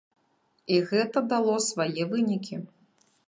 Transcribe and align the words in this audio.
І 0.77 0.77
гэта 0.91 1.23
дало 1.35 1.55
свае 1.67 2.03
вынікі. 2.13 2.55